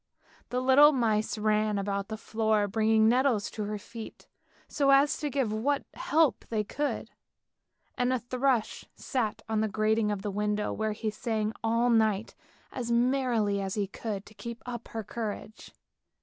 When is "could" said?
6.63-7.11, 13.85-14.25